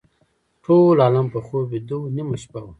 [0.63, 2.69] ټول عالم په خوب ویده و نیمه شپه وه.